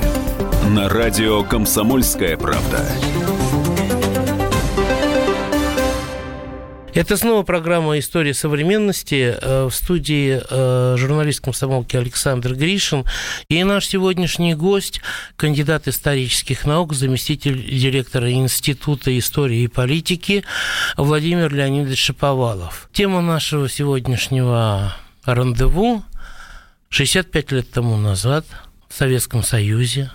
На 0.70 0.90
радио 0.90 1.44
«Комсомольская 1.44 2.38
правда». 2.38 2.86
Это 6.98 7.16
снова 7.16 7.44
программа 7.44 8.00
«История 8.00 8.34
современности». 8.34 9.38
Э, 9.40 9.66
в 9.66 9.72
студии 9.72 10.42
э, 10.50 10.96
журналист 10.98 11.42
комсомолки 11.42 11.96
Александр 11.96 12.56
Гришин. 12.56 13.06
И 13.50 13.64
наш 13.64 13.86
сегодняшний 13.86 14.56
гость, 14.56 15.02
кандидат 15.36 15.88
исторических 15.88 16.66
наук, 16.66 16.94
заместитель 16.94 17.64
директора 17.70 18.32
Института 18.32 19.16
истории 19.16 19.60
и 19.60 19.68
политики 19.68 20.44
Владимир 20.98 21.54
Леонидович 21.54 22.00
Шаповалов. 22.00 22.90
Тема 22.94 23.22
нашего 23.22 23.70
сегодняшнего 23.70 24.96
рандеву 25.24 26.04
65 26.90 27.52
лет 27.52 27.70
тому 27.70 27.98
назад 27.98 28.48
в 28.90 28.96
Советском 28.96 29.44
Союзе 29.44 30.10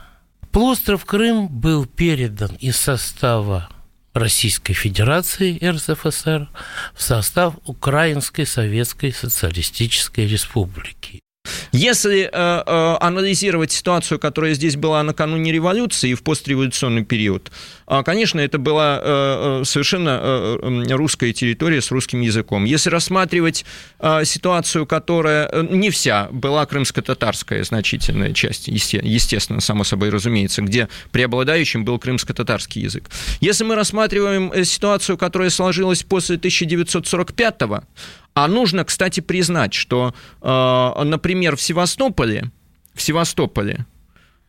полуостров 0.50 1.04
Крым 1.04 1.46
был 1.46 1.86
передан 1.86 2.56
из 2.58 2.76
состава 2.76 3.68
Российской 4.14 4.74
Федерации 4.74 5.58
РСФСР 5.64 6.48
в 6.94 7.02
состав 7.02 7.54
Украинской 7.64 8.44
Советской 8.44 9.12
Социалистической 9.12 10.26
Республики. 10.26 11.21
Если 11.72 12.24
э, 12.24 12.28
э, 12.32 12.96
анализировать 13.00 13.72
ситуацию, 13.72 14.18
которая 14.18 14.52
здесь 14.52 14.76
была 14.76 15.02
накануне 15.02 15.52
революции 15.52 16.10
и 16.10 16.14
в 16.14 16.22
постреволюционный 16.22 17.02
период, 17.02 17.50
э, 17.88 18.02
конечно, 18.04 18.40
это 18.40 18.58
была 18.58 19.00
э, 19.02 19.60
э 19.62 19.64
совершенно 19.64 20.20
э, 20.22 20.58
э, 20.60 20.94
русская 20.94 21.32
территория 21.32 21.80
с 21.80 21.90
русским 21.90 22.20
языком. 22.20 22.64
Если 22.64 22.90
рассматривать 22.90 23.64
э, 24.00 24.24
ситуацию, 24.26 24.86
которая 24.86 25.48
э, 25.50 25.66
не 25.70 25.88
вся, 25.88 26.28
была 26.30 26.66
крымско-татарская 26.66 27.64
значительная 27.64 28.34
часть, 28.34 28.68
естественно, 28.68 29.60
само 29.60 29.84
собой 29.84 30.10
разумеется, 30.10 30.60
где 30.60 30.90
преобладающим 31.10 31.86
был 31.86 31.98
крымско-татарский 31.98 32.82
язык. 32.82 33.08
Если 33.40 33.64
мы 33.64 33.76
рассматриваем 33.76 34.52
ситуацию, 34.64 35.16
которая 35.16 35.48
сложилась 35.48 36.02
после 36.02 36.36
1945 36.36 37.60
года, 37.60 37.84
а 38.34 38.48
нужно, 38.48 38.84
кстати, 38.84 39.20
признать, 39.20 39.74
что, 39.74 40.14
э, 40.40 41.02
например, 41.04 41.56
в 41.56 41.62
Севастополе, 41.62 42.50
в 42.94 43.02
Севастополе 43.02 43.86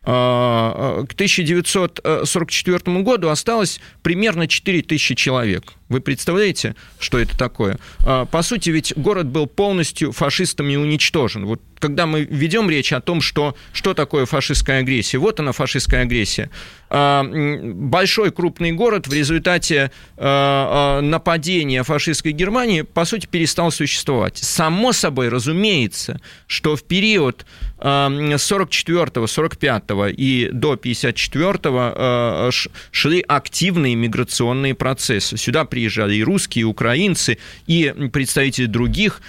э, 0.06 0.12
э, 0.12 1.06
к 1.08 1.13
1944 1.13 3.02
году 3.02 3.30
осталось 3.30 3.80
примерно 4.02 4.48
4 4.48 4.82
тысячи 4.84 5.16
человек. 5.16 5.74
Вы 5.90 6.02
представляете, 6.02 6.75
что 7.00 7.20
это 7.20 7.38
такое? 7.38 7.78
По 8.00 8.42
сути, 8.42 8.70
ведь 8.70 8.94
город 8.96 9.28
был 9.28 9.48
полностью 9.48 10.12
фашистами 10.12 10.75
уничтожен. 10.75 11.46
Вот 11.46 11.62
когда 11.84 12.06
мы 12.06 12.22
ведем 12.22 12.70
речь 12.70 12.94
о 12.94 13.02
том, 13.02 13.20
что, 13.20 13.58
что 13.74 13.94
такое 13.94 14.25
фашистская 14.25 14.80
агрессия, 14.80 15.18
вот 15.18 15.42
она 15.42 15.52
фашистская 15.52 16.04
агрессия. 16.04 16.50
А, 16.90 17.25
большой 17.25 18.32
крупный 18.32 18.72
город 18.72 19.08
в 19.08 19.13
результате 19.13 19.92
а, 20.16 21.00
а, 21.00 21.02
нападения 21.02 21.84
фашистской 21.84 22.32
Германии, 22.32 22.84
по 22.84 23.04
сути, 23.04 23.25
перестал 23.25 23.70
существовать. 23.70 24.38
Само 24.38 24.94
собой, 24.94 25.28
разумеется, 25.28 26.22
что 26.48 26.78
в 26.78 26.84
период 26.84 27.46
44-го, 27.80 29.25
45-го 29.25 30.08
и 30.08 30.50
до 30.54 30.75
54-го 30.75 32.52
шли 32.92 33.25
активные 33.28 33.96
миграционные 33.96 34.74
процессы. 34.74 35.36
Сюда 35.36 35.66
приезжали 35.66 36.16
и 36.16 36.24
русские, 36.24 36.62
и 36.62 36.66
украинцы, 36.66 37.40
и 37.68 37.94
представители 38.13 38.68
других 38.68 39.22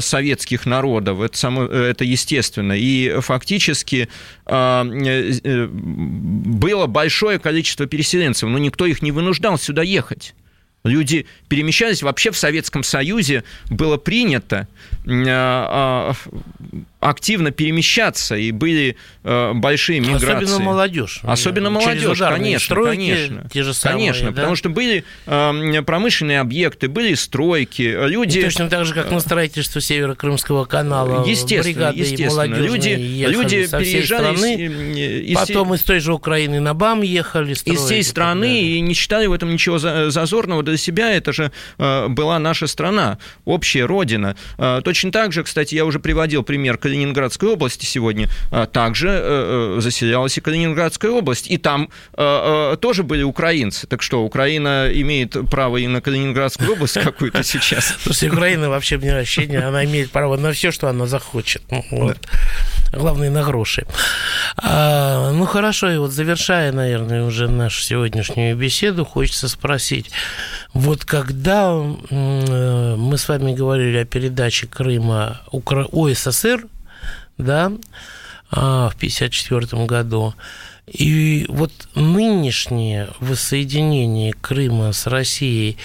советских 0.00 0.66
народов. 0.66 1.20
Это 1.20 1.36
само, 1.36 1.64
это 1.64 2.04
естественно. 2.04 2.72
И 2.72 3.20
фактически 3.20 4.08
а, 4.46 4.84
э, 4.84 5.66
было 5.68 6.86
большое 6.86 7.38
количество 7.38 7.86
переселенцев, 7.86 8.48
но 8.48 8.58
никто 8.58 8.86
их 8.86 9.02
не 9.02 9.12
вынуждал 9.12 9.58
сюда 9.58 9.82
ехать. 9.82 10.34
Люди 10.84 11.26
перемещались. 11.48 12.02
Вообще 12.02 12.30
в 12.30 12.36
Советском 12.36 12.82
Союзе 12.82 13.42
было 13.70 13.96
принято 13.96 14.68
активно 17.04 17.50
перемещаться, 17.50 18.34
и 18.34 18.50
были 18.50 18.96
э, 19.24 19.52
большие 19.52 20.00
миграции. 20.00 20.44
Особенно 20.44 20.58
молодежь. 20.58 21.20
Особенно 21.22 21.70
молодежь, 21.70 22.18
конечно, 22.18 22.64
стройки, 22.64 22.96
конечно. 22.96 23.48
Те 23.52 23.62
же 23.62 23.74
самые, 23.74 23.98
конечно, 23.98 24.30
да? 24.30 24.36
потому 24.36 24.56
что 24.56 24.70
были 24.70 25.04
э, 25.26 25.82
промышленные 25.82 26.40
объекты, 26.40 26.88
были 26.88 27.12
стройки, 27.14 27.82
люди... 28.08 28.38
И 28.38 28.42
точно 28.42 28.70
так 28.70 28.86
же, 28.86 28.94
как 28.94 29.10
на 29.10 29.20
строительство 29.20 29.82
Северо-Крымского 29.82 30.64
канала. 30.64 31.26
Естественно, 31.26 31.92
естественно. 31.94 32.54
Люди, 32.54 32.88
люди 32.88 33.66
переезжали 33.66 34.34
страны, 34.34 34.54
из, 34.54 35.30
из, 35.30 35.38
потом 35.38 35.74
из 35.74 35.82
той 35.82 36.00
же 36.00 36.14
Украины 36.14 36.60
на 36.60 36.72
БАМ 36.72 37.02
ехали. 37.02 37.52
Из 37.52 37.62
всей 37.62 38.02
страны 38.02 38.62
и 38.62 38.80
не 38.80 38.94
считали 38.94 39.26
в 39.26 39.32
этом 39.32 39.52
ничего 39.52 39.78
зазорного 39.78 40.62
для 40.62 40.78
себя. 40.78 41.12
Это 41.12 41.34
же 41.34 41.52
э, 41.76 42.08
была 42.08 42.38
наша 42.38 42.66
страна, 42.66 43.18
общая 43.44 43.84
родина. 43.84 44.36
Э, 44.56 44.80
точно 44.82 45.12
так 45.12 45.32
же, 45.32 45.42
кстати, 45.42 45.74
я 45.74 45.84
уже 45.84 45.98
приводил 45.98 46.42
пример 46.42 46.78
Калининградской 46.94 47.48
области 47.48 47.84
сегодня, 47.86 48.28
а, 48.52 48.66
также 48.66 49.08
э, 49.08 49.76
э, 49.78 49.80
заселялась 49.80 50.38
и 50.38 50.40
Калининградская 50.40 51.10
область. 51.10 51.50
И 51.50 51.58
там 51.58 51.88
э, 52.16 52.76
тоже 52.80 53.02
были 53.02 53.24
украинцы. 53.24 53.88
Так 53.88 54.00
что, 54.00 54.22
Украина 54.22 54.88
имеет 54.92 55.36
право 55.50 55.76
и 55.78 55.88
на 55.88 56.00
Калининградскую 56.00 56.72
область 56.72 56.94
какую-то 56.94 57.42
сейчас? 57.42 57.96
Слушай, 58.02 58.28
Украина 58.28 58.68
вообще 58.68 58.96
не 58.98 59.08
ощущение, 59.08 59.60
она 59.60 59.84
имеет 59.84 60.12
право 60.12 60.36
на 60.36 60.52
все, 60.52 60.70
что 60.70 60.88
она 60.88 61.06
захочет. 61.06 61.62
Ну, 61.70 61.84
вот. 61.90 62.18
Главное, 62.92 63.30
на 63.30 63.42
гроши. 63.42 63.86
А, 64.56 65.32
ну, 65.32 65.46
хорошо, 65.46 65.90
и 65.90 65.98
вот 65.98 66.12
завершая, 66.12 66.70
наверное, 66.70 67.24
уже 67.24 67.48
нашу 67.48 67.82
сегодняшнюю 67.82 68.56
беседу, 68.56 69.04
хочется 69.04 69.48
спросить, 69.48 70.12
вот 70.74 71.04
когда 71.04 71.72
мы 71.72 73.18
с 73.18 73.28
вами 73.28 73.52
говорили 73.52 73.98
о 73.98 74.04
передаче 74.04 74.68
Крыма 74.68 75.40
ОССР, 75.50 76.66
да, 77.38 77.72
а, 78.50 78.90
в 78.90 78.94
1954 78.94 79.86
году. 79.86 80.34
И 80.86 81.46
вот 81.48 81.72
нынешнее 81.94 83.08
воссоединение 83.20 84.34
Крыма 84.34 84.92
с 84.92 85.06
Россией, 85.06 85.78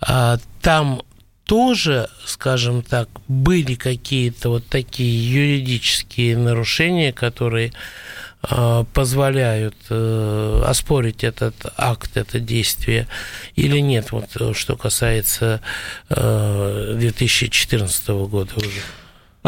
а, 0.00 0.38
там 0.62 1.02
тоже, 1.44 2.08
скажем 2.24 2.82
так, 2.82 3.08
были 3.28 3.74
какие-то 3.74 4.48
вот 4.48 4.66
такие 4.66 5.32
юридические 5.32 6.36
нарушения, 6.36 7.12
которые 7.12 7.72
а, 8.42 8.84
позволяют 8.92 9.76
э, 9.90 10.62
оспорить 10.66 11.24
этот 11.24 11.54
акт, 11.76 12.16
это 12.16 12.40
действие 12.40 13.06
или 13.56 13.78
нет, 13.78 14.12
вот 14.12 14.56
что 14.56 14.76
касается 14.76 15.60
2014 16.08 18.08
э, 18.08 18.12
года 18.26 18.52
уже. 18.56 18.80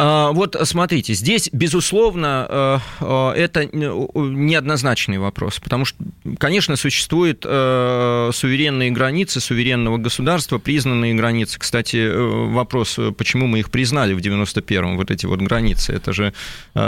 А, 0.00 0.30
вот 0.30 0.56
смотрите, 0.62 1.12
здесь, 1.12 1.50
безусловно, 1.52 2.46
э, 2.48 2.78
э, 3.00 3.32
это 3.36 3.66
неоднозначный 3.66 5.18
вопрос, 5.18 5.58
потому 5.58 5.84
что, 5.84 5.96
конечно, 6.38 6.76
существуют 6.76 7.44
э, 7.44 8.30
суверенные 8.32 8.92
границы 8.92 9.40
суверенного 9.40 9.98
государства, 9.98 10.58
признанные 10.58 11.14
границы. 11.14 11.58
Кстати, 11.58 12.08
вопрос, 12.14 12.96
почему 13.16 13.48
мы 13.48 13.58
их 13.58 13.72
признали 13.72 14.14
в 14.14 14.18
91-м, 14.18 14.96
вот 14.96 15.10
эти 15.10 15.26
вот 15.26 15.40
границы, 15.40 15.94
это 15.94 16.12
же 16.12 16.32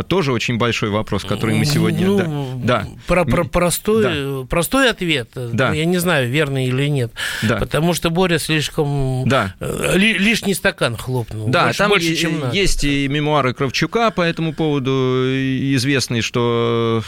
тоже 0.07 0.33
очень 0.33 0.59
большой 0.59 0.91
вопрос, 0.91 1.25
который 1.25 1.57
мы 1.57 1.65
сегодня... 1.65 2.07
Ну, 2.07 2.61
да, 2.63 2.83
да. 2.83 2.89
Про, 3.09 3.25
про 3.25 3.43
простой, 3.43 4.03
да. 4.05 4.47
простой 4.49 4.89
ответ, 4.89 5.31
да. 5.35 5.73
я 5.73 5.85
не 5.85 5.99
знаю, 5.99 6.31
верный 6.31 6.67
или 6.67 6.87
нет, 6.87 7.11
да. 7.43 7.57
потому 7.57 7.93
что 7.93 8.11
Боря 8.11 8.39
слишком... 8.39 9.29
Да. 9.29 9.55
Лишний 9.95 10.55
стакан 10.55 10.97
хлопнул, 10.97 11.49
да, 11.49 11.65
больше, 11.65 11.79
там 11.79 11.89
больше, 11.89 12.15
чем 12.15 12.39
надо. 12.39 12.55
есть 12.55 12.85
и 12.85 13.00
мемуары 13.09 13.55
Кравчука 13.55 14.11
по 14.11 14.23
этому 14.23 14.53
поводу 14.53 14.91
известные, 15.75 16.23
что, 16.23 17.03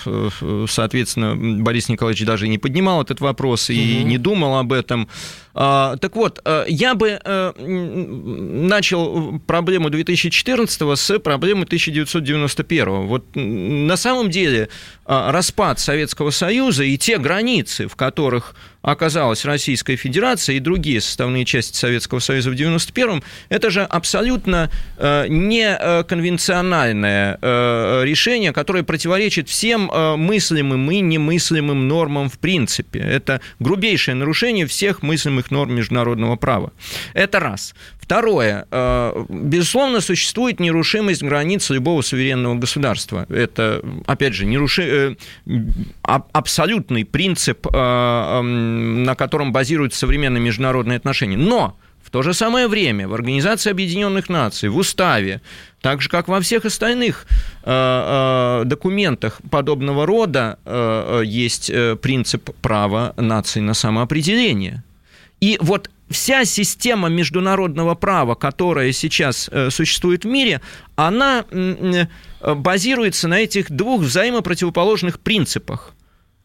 соответственно, 0.69 1.37
Борис 1.37 1.89
Николаевич 1.89 2.25
даже 2.25 2.49
не 2.49 2.59
поднимал 2.59 3.03
этот 3.03 3.21
вопрос 3.21 3.71
и 3.71 4.01
угу. 4.01 4.09
не 4.09 4.19
думал 4.19 4.59
об 4.59 4.73
этом. 4.73 5.09
А, 5.55 5.97
так 5.97 6.17
вот, 6.17 6.41
э, 6.45 6.65
я 6.69 6.95
бы 6.95 7.21
э, 7.23 7.53
начал 7.59 9.39
проблему 9.41 9.91
2014 9.91 10.99
с 10.99 11.19
проблемы 11.19 11.65
1991. 11.65 13.07
Вот 13.07 13.25
на 13.35 13.97
самом 13.97 14.31
деле 14.31 14.69
а, 15.05 15.33
распад 15.33 15.79
Советского 15.79 16.31
Союза 16.31 16.85
и 16.85 16.97
те 16.97 17.19
границы, 17.19 17.87
в 17.87 17.97
которых 17.97 18.55
оказалась 18.81 19.45
Российская 19.45 19.97
Федерация 19.97 20.57
и 20.57 20.59
другие 20.59 21.01
составные 21.01 21.45
части 21.45 21.77
Советского 21.77 22.21
Союза 22.21 22.51
в 22.51 22.55
91-м, 22.55 23.23
это 23.49 23.71
же 23.71 23.83
абсолютно 23.83 24.71
э, 24.97 25.27
неконвенциональное 25.29 27.39
решение, 28.05 28.53
которое 28.53 28.83
противоречит 28.83 29.49
всем 29.49 29.91
мыслимым 30.19 30.91
и 30.91 31.01
немыслимым 31.01 31.87
нормам 31.87 32.29
в 32.29 32.39
принципе. 32.39 33.01
Это 33.01 33.41
грубейшее 33.61 34.15
нарушение 34.15 34.67
всех 34.67 35.03
мыслимых 35.03 35.42
основных 35.43 35.51
норм 35.51 35.75
международного 35.75 36.37
права. 36.37 36.73
Это 37.15 37.41
раз. 37.41 37.75
Второе. 37.99 38.67
Э, 38.71 39.25
безусловно, 39.29 40.01
существует 40.01 40.61
нерушимость 40.61 41.23
границ 41.23 41.71
любого 41.71 42.03
суверенного 42.03 42.55
государства. 42.57 43.27
Это, 43.29 43.83
опять 44.07 44.35
же, 44.35 44.47
неруши... 44.47 44.83
Э, 44.83 45.15
абсолютный 46.33 47.05
принцип, 47.05 47.67
э, 47.67 48.41
на 48.43 49.15
котором 49.15 49.53
базируются 49.53 50.01
современные 50.01 50.41
международные 50.41 50.97
отношения. 50.97 51.37
Но 51.37 51.77
в 52.05 52.11
то 52.11 52.23
же 52.23 52.35
самое 52.35 52.69
время 52.69 53.09
в 53.09 53.15
Организации 53.15 53.71
Объединенных 53.71 54.29
Наций, 54.29 54.69
в 54.69 54.77
Уставе, 54.77 55.41
так 55.81 56.03
же, 56.03 56.09
как 56.09 56.29
во 56.29 56.41
всех 56.41 56.65
остальных 56.65 57.27
документах 57.65 59.41
подобного 59.51 60.07
рода, 60.07 60.59
есть 61.25 61.73
принцип 62.01 62.51
права 62.61 63.15
нации 63.17 63.61
на 63.61 63.75
самоопределение. 63.75 64.83
И 65.43 65.59
вот 65.61 65.91
вся 66.09 66.45
система 66.45 67.09
международного 67.09 67.97
права, 67.97 68.37
которая 68.37 68.93
сейчас 68.93 69.49
э, 69.51 69.71
существует 69.71 70.25
в 70.25 70.29
мире, 70.29 70.61
она 70.95 71.45
э, 71.51 72.07
базируется 72.55 73.27
на 73.27 73.41
этих 73.41 73.69
двух 73.69 74.03
взаимопротивоположных 74.03 75.19
принципах. 75.19 75.95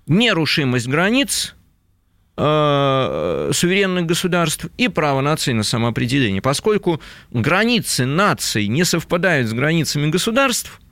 Нерушимость 0.08 0.88
границ 0.88 1.54
э, 2.38 3.52
суверенных 3.54 4.08
государств 4.08 4.66
и 4.80 4.88
право 4.88 5.22
нации 5.22 5.54
на 5.54 5.62
самоопределение. 5.62 6.42
Поскольку 6.42 7.00
границы 7.30 8.08
наций 8.08 8.68
не 8.68 8.84
совпадают 8.84 9.48
с 9.48 9.54
границами 9.54 10.10
государств– 10.10 10.82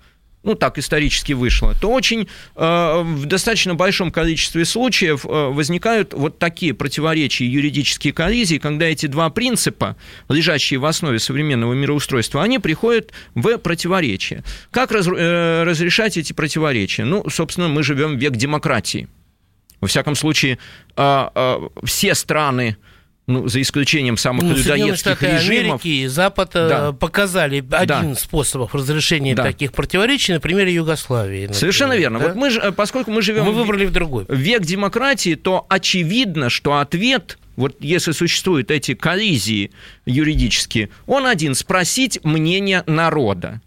ну 0.46 0.56
так 0.56 0.78
исторически 0.78 1.34
вышло, 1.34 1.74
то 1.82 1.92
очень 1.92 2.28
э, 2.56 3.02
в 3.04 3.26
достаточно 3.26 3.76
большом 3.76 4.12
количестве 4.12 4.64
случаев 4.64 5.26
э, 5.26 5.28
возникают 5.28 6.14
вот 6.14 6.40
такие 6.40 6.74
противоречия, 6.74 7.46
юридические 7.46 8.14
коллизии, 8.14 8.58
когда 8.58 8.86
эти 8.86 9.08
два 9.08 9.30
принципа, 9.30 9.98
лежащие 10.30 10.80
в 10.80 10.86
основе 10.86 11.20
современного 11.20 11.74
мироустройства, 11.74 12.44
они 12.44 12.60
приходят 12.60 13.12
в 13.34 13.58
противоречие. 13.58 14.44
Как 14.72 14.92
раз, 14.92 15.08
э, 15.08 15.64
разрешать 15.64 16.18
эти 16.18 16.32
противоречия? 16.32 17.04
Ну, 17.04 17.28
собственно, 17.30 17.68
мы 17.68 17.84
живем 17.84 18.18
в 18.18 18.20
век 18.22 18.34
демократии. 18.34 19.08
Во 19.82 19.88
всяком 19.88 20.16
случае, 20.16 20.58
э, 20.96 21.28
э, 21.36 21.60
все 21.84 22.16
страны 22.16 22.78
ну, 23.28 23.48
за 23.48 23.62
исключением 23.62 24.18
самых 24.18 24.44
ну, 24.44 24.56
людоедских 24.56 25.22
режимов. 25.22 25.82
Америки 25.82 25.88
и 25.88 26.08
Запад 26.08 26.52
э, 26.54 26.70
да. 26.70 26.92
показали 26.92 27.58
один 27.58 28.14
да. 28.14 28.16
способов 28.16 28.76
разрешения 28.76 29.34
да. 29.34 29.44
таких 29.44 29.72
противоречий, 29.74 30.34
на 30.34 30.40
примере 30.40 30.74
Югославии. 30.74 31.42
Например, 31.42 31.56
Совершенно 31.56 31.94
верно. 31.98 32.20
Да? 32.20 32.28
Вот 32.28 32.36
мы, 32.36 32.50
э, 32.50 32.72
поскольку 32.72 33.12
мы 33.12 33.22
живем 33.22 33.46
мы 33.46 33.52
выбрали 33.52 33.86
в 33.86 33.92
другой 33.92 34.26
век 34.30 34.62
демократии, 34.62 35.36
то 35.36 35.66
очевидно, 35.70 36.50
что 36.50 36.78
ответ 36.78 37.38
вот 37.56 37.78
если 37.80 38.12
существуют 38.12 38.70
эти 38.70 38.94
коллизии 38.94 39.72
юридические, 40.06 40.90
он 41.08 41.26
один– 41.26 41.56
спросить 41.56 42.20
мнение 42.24 42.84
народа. 42.86 43.62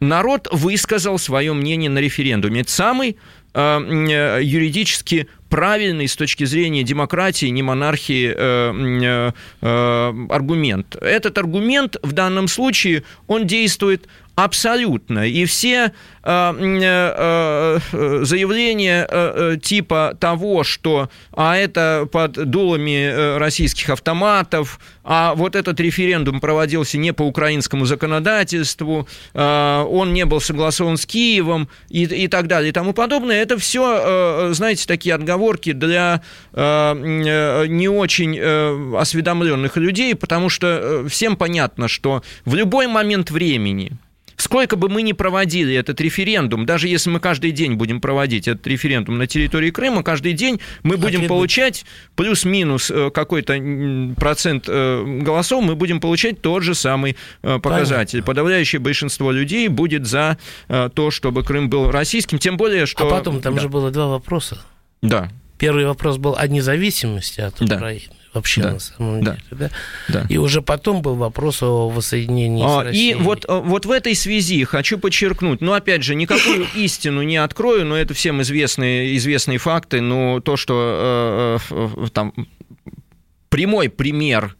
Народ 0.00 0.48
высказал 0.52 1.18
свое 1.18 1.52
мнение 1.52 1.90
на 1.90 1.98
референдуме. 1.98 2.62
Это 2.62 2.70
самый 2.70 3.16
юридически 3.56 5.28
правильный 5.48 6.08
с 6.08 6.16
точки 6.16 6.44
зрения 6.44 6.82
демократии, 6.82 7.46
не 7.46 7.62
монархии 7.62 8.34
э, 8.36 8.72
э, 9.02 9.32
э, 9.62 10.26
аргумент. 10.28 10.96
Этот 11.00 11.38
аргумент 11.38 11.96
в 12.02 12.12
данном 12.12 12.48
случае, 12.48 13.04
он 13.26 13.46
действует 13.46 14.08
Абсолютно. 14.36 15.26
И 15.26 15.46
все 15.46 15.92
э, 16.22 16.52
э, 16.60 17.78
э, 17.92 18.20
заявления 18.22 19.56
типа 19.56 20.14
того, 20.20 20.62
что 20.62 21.08
а 21.32 21.56
это 21.56 22.06
под 22.12 22.32
дулами 22.32 23.38
российских 23.38 23.88
автоматов, 23.88 24.78
а 25.04 25.34
вот 25.34 25.56
этот 25.56 25.80
референдум 25.80 26.40
проводился 26.40 26.98
не 26.98 27.14
по 27.14 27.22
украинскому 27.22 27.86
законодательству, 27.86 29.08
он 29.32 30.12
не 30.12 30.26
был 30.26 30.40
согласован 30.40 30.98
с 30.98 31.06
Киевом 31.06 31.68
и, 31.88 32.04
и 32.04 32.28
так 32.28 32.46
далее 32.46 32.70
и 32.70 32.72
тому 32.72 32.92
подобное, 32.92 33.40
это 33.40 33.56
все, 33.56 34.52
знаете, 34.52 34.86
такие 34.86 35.14
отговорки 35.14 35.72
для 35.72 36.20
не 36.52 37.88
очень 37.88 38.38
осведомленных 38.96 39.76
людей, 39.76 40.14
потому 40.14 40.48
что 40.48 41.06
всем 41.08 41.36
понятно, 41.36 41.88
что 41.88 42.22
в 42.44 42.54
любой 42.54 42.86
момент 42.86 43.30
времени 43.30 43.96
Сколько 44.36 44.76
бы 44.76 44.88
мы 44.88 45.02
ни 45.02 45.12
проводили 45.12 45.74
этот 45.74 46.00
референдум, 46.00 46.66
даже 46.66 46.88
если 46.88 47.10
мы 47.10 47.20
каждый 47.20 47.52
день 47.52 47.74
будем 47.74 48.00
проводить 48.00 48.48
этот 48.48 48.66
референдум 48.66 49.18
на 49.18 49.26
территории 49.26 49.70
Крыма, 49.70 50.02
каждый 50.02 50.34
день 50.34 50.60
мы 50.82 50.96
будем 50.96 51.24
а 51.24 51.28
получать 51.28 51.84
плюс-минус 52.16 52.90
э, 52.90 53.10
какой-то 53.10 53.58
процент 54.16 54.66
э, 54.68 55.04
голосов, 55.22 55.64
мы 55.64 55.74
будем 55.74 56.00
получать 56.00 56.42
тот 56.42 56.62
же 56.62 56.74
самый 56.74 57.16
э, 57.42 57.58
показатель. 57.58 58.18
Понятно. 58.20 58.26
Подавляющее 58.26 58.80
большинство 58.80 59.32
людей 59.32 59.68
будет 59.68 60.06
за 60.06 60.36
то, 60.66 61.10
чтобы 61.10 61.42
Крым 61.42 61.70
был 61.70 61.90
российским, 61.90 62.38
тем 62.38 62.56
более, 62.56 62.86
что... 62.86 63.06
А 63.06 63.10
потом 63.10 63.40
там 63.40 63.54
да. 63.54 63.62
же 63.62 63.68
было 63.68 63.90
два 63.90 64.08
вопроса. 64.08 64.58
Да. 65.02 65.30
Первый 65.58 65.86
вопрос 65.86 66.18
был 66.18 66.36
о 66.36 66.46
независимости 66.46 67.40
от 67.40 67.54
да. 67.60 67.76
Украины 67.76 68.16
вообще 68.36 68.62
да. 68.62 68.72
на 68.72 68.78
самом 68.78 69.24
да. 69.24 69.32
деле. 69.32 69.46
Да? 69.50 69.70
Да. 70.08 70.26
И 70.28 70.36
уже 70.36 70.60
потом 70.60 71.00
был 71.02 71.14
вопрос 71.14 71.62
о 71.62 71.88
воссоединении 71.88 72.64
а, 72.64 72.82
с 72.82 72.84
Россией. 72.84 73.12
И 73.12 73.14
вот, 73.14 73.46
э, 73.48 73.60
вот 73.64 73.86
в 73.86 73.90
этой 73.90 74.14
связи 74.14 74.62
хочу 74.64 74.98
подчеркнуть, 74.98 75.62
ну, 75.62 75.72
опять 75.72 76.02
же, 76.02 76.14
никакую 76.14 76.66
истину 76.74 77.22
не 77.22 77.38
открою, 77.38 77.86
но 77.86 77.96
это 77.96 78.12
всем 78.14 78.42
известные, 78.42 79.16
известные 79.16 79.58
факты, 79.58 80.02
но 80.02 80.40
то, 80.40 80.56
что 80.56 81.58
э, 81.70 81.74
э, 81.74 82.06
там 82.12 82.34
прямой 83.48 83.88
пример 83.88 84.54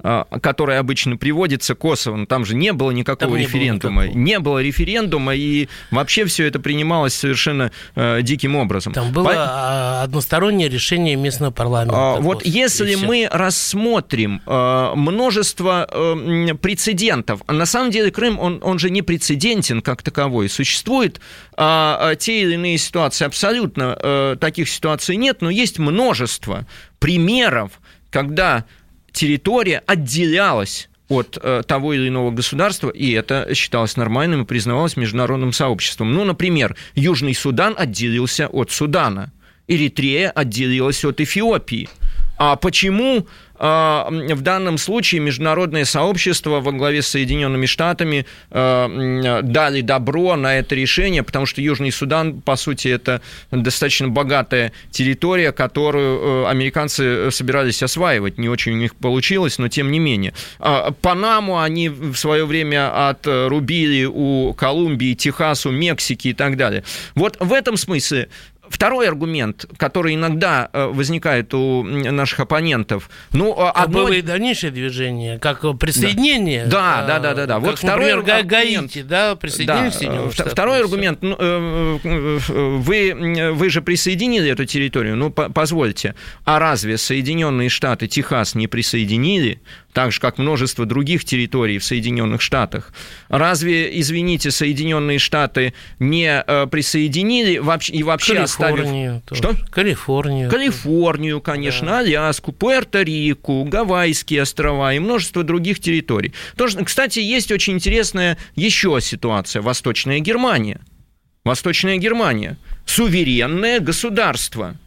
который 0.00 0.78
обычно 0.78 1.16
приводится 1.16 1.74
Косово, 1.74 2.26
там 2.26 2.44
же 2.44 2.54
не 2.54 2.72
было 2.72 2.90
никакого 2.92 3.32
там 3.32 3.40
референдума. 3.40 4.06
Не 4.06 4.12
было, 4.12 4.18
не 4.18 4.38
было 4.38 4.62
референдума, 4.62 5.34
и 5.34 5.68
вообще 5.90 6.24
все 6.24 6.46
это 6.46 6.60
принималось 6.60 7.14
совершенно 7.14 7.72
э, 7.96 8.22
диким 8.22 8.56
образом. 8.56 8.92
Там 8.92 9.12
было 9.12 9.24
По... 9.24 10.02
одностороннее 10.02 10.68
решение 10.68 11.16
местного 11.16 11.50
парламента. 11.50 11.96
А, 11.96 12.20
вот 12.20 12.44
если 12.44 12.94
мы 12.94 13.28
рассмотрим 13.30 14.40
э, 14.46 14.92
множество 14.94 15.88
э, 15.90 16.54
прецедентов, 16.54 17.42
а 17.46 17.52
на 17.52 17.66
самом 17.66 17.90
деле 17.90 18.10
Крым, 18.10 18.38
он, 18.38 18.60
он 18.62 18.78
же 18.78 18.90
не 18.90 19.02
прецедентен 19.02 19.82
как 19.82 20.02
таковой. 20.02 20.48
Существуют 20.48 21.20
э, 21.56 22.14
те 22.18 22.42
или 22.42 22.54
иные 22.54 22.78
ситуации, 22.78 23.24
абсолютно 23.24 23.98
э, 24.00 24.36
таких 24.40 24.68
ситуаций 24.68 25.16
нет, 25.16 25.40
но 25.40 25.50
есть 25.50 25.78
множество 25.78 26.66
примеров, 26.98 27.72
когда 28.10 28.64
территория 29.18 29.82
отделялась 29.84 30.88
от 31.08 31.38
э, 31.42 31.62
того 31.66 31.92
или 31.92 32.06
иного 32.06 32.30
государства, 32.30 32.88
и 32.88 33.10
это 33.10 33.52
считалось 33.52 33.96
нормальным 33.96 34.42
и 34.42 34.46
признавалось 34.46 34.96
международным 34.96 35.52
сообществом. 35.52 36.14
Ну, 36.14 36.24
например, 36.24 36.76
Южный 36.94 37.34
Судан 37.34 37.74
отделился 37.76 38.46
от 38.46 38.70
Судана, 38.70 39.32
Эритрея 39.66 40.30
отделилась 40.30 41.04
от 41.04 41.20
Эфиопии. 41.20 41.88
А 42.36 42.54
почему 42.54 43.26
в 43.58 44.40
данном 44.40 44.78
случае 44.78 45.20
международное 45.20 45.84
сообщество 45.84 46.60
во 46.60 46.72
главе 46.72 47.02
с 47.02 47.08
Соединенными 47.08 47.66
Штатами 47.66 48.26
а, 48.50 49.42
дали 49.42 49.80
добро 49.80 50.36
на 50.36 50.58
это 50.58 50.74
решение, 50.74 51.22
потому 51.22 51.46
что 51.46 51.60
Южный 51.60 51.90
Судан, 51.90 52.40
по 52.40 52.56
сути, 52.56 52.88
это 52.88 53.20
достаточно 53.50 54.08
богатая 54.08 54.72
территория, 54.90 55.52
которую 55.52 56.44
э, 56.44 56.48
американцы 56.48 57.30
собирались 57.30 57.82
осваивать. 57.82 58.38
Не 58.38 58.48
очень 58.48 58.72
у 58.72 58.76
них 58.76 58.94
получилось, 58.94 59.58
но 59.58 59.68
тем 59.68 59.90
не 59.90 59.98
менее. 59.98 60.34
А, 60.58 60.92
Панаму 60.92 61.60
они 61.60 61.88
в 61.88 62.14
свое 62.16 62.44
время 62.46 63.08
отрубили 63.08 64.04
у 64.04 64.54
Колумбии, 64.54 65.14
Техасу, 65.14 65.70
Мексики 65.70 66.28
и 66.28 66.34
так 66.34 66.56
далее. 66.56 66.84
Вот 67.14 67.36
в 67.40 67.52
этом 67.52 67.76
смысле 67.76 68.28
Второй 68.70 69.08
аргумент, 69.08 69.66
который 69.76 70.14
иногда 70.14 70.68
э, 70.72 70.86
возникает 70.86 71.52
у 71.54 71.82
наших 71.82 72.40
оппонентов, 72.40 73.10
ну, 73.32 73.54
а 73.58 73.70
одно... 73.70 74.04
было 74.04 74.12
и 74.12 74.22
дальнейшее 74.22 74.70
движение, 74.70 75.38
как 75.38 75.60
присоединение. 75.78 76.66
Да, 76.66 77.04
да, 77.06 77.18
да, 77.18 77.34
да, 77.34 77.46
да. 77.46 77.58
вот 77.58 77.78
второй 77.78 78.14
например, 78.14 78.38
аргумент, 78.40 78.48
Гаити, 78.48 79.02
да, 79.02 79.36
присоединение 79.36 80.30
да, 80.36 80.44
Второй 80.44 80.80
аргумент, 80.80 81.22
ну, 81.22 81.36
э, 81.38 81.98
э, 82.04 82.38
вы, 82.78 83.52
вы 83.52 83.70
же 83.70 83.82
присоединили 83.82 84.50
эту 84.50 84.64
территорию, 84.64 85.16
ну, 85.16 85.30
позвольте, 85.30 86.14
а 86.44 86.58
разве 86.58 86.98
Соединенные 86.98 87.68
Штаты 87.68 88.06
Техас 88.06 88.54
не 88.54 88.66
присоединили? 88.66 89.60
так 89.98 90.12
же, 90.12 90.20
как 90.20 90.38
множество 90.38 90.86
других 90.86 91.24
территорий 91.24 91.78
в 91.78 91.84
Соединенных 91.84 92.40
Штатах. 92.40 92.92
Разве, 93.28 93.98
извините, 93.98 94.52
Соединенные 94.52 95.18
Штаты 95.18 95.74
не 95.98 96.44
э, 96.46 96.66
присоединили 96.68 97.58
вообще, 97.58 97.94
и 97.94 98.02
вообще 98.04 98.46
Калифорнию. 98.66 99.22
Тоже. 99.26 99.42
Что? 99.42 99.56
Калифорнию. 99.70 100.50
Калифорнию, 100.50 101.40
конечно, 101.40 101.86
да. 101.86 101.98
Аляску, 101.98 102.52
Пуэрто-Рику, 102.52 103.64
Гавайские 103.64 104.42
острова 104.42 104.92
и 104.92 104.98
множество 104.98 105.42
других 105.42 105.80
территорий. 105.80 106.32
Тоже, 106.56 106.84
кстати, 106.84 107.18
есть 107.18 107.50
очень 107.50 107.74
интересная 107.74 108.38
еще 108.54 108.98
ситуация. 109.00 109.62
Восточная 109.62 110.20
Германия. 110.20 110.80
Восточная 111.44 111.96
Германия. 111.96 112.56
Суверенное 112.84 113.80
государство– 113.80 114.76